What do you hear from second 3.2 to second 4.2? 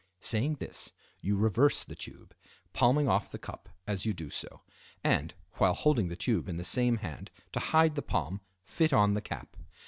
the cup as you